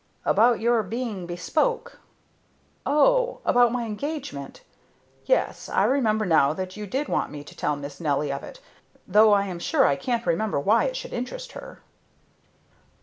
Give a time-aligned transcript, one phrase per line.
[0.25, 1.99] "About your being bespoke."
[2.87, 3.39] "Oh!
[3.45, 4.61] about my engagement?
[5.27, 8.59] Yes, I remember now that you did want me to tell Miss Nelly of it,
[9.07, 11.83] though I am sure I can't imagine why it should interest her."